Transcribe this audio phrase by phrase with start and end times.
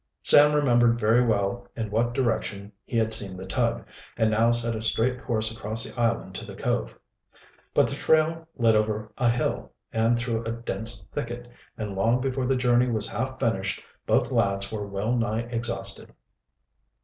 [0.23, 3.85] Sam remembered very well in what direction he had seen the tug,
[4.17, 6.97] and now set a straight course across the island to the cove.
[7.75, 12.47] But the trail led over a hill and through a dense thicket, and long before
[12.47, 16.11] the journey was half finished both lads were well nigh exhausted.